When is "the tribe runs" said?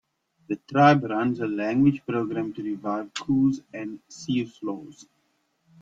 0.47-1.41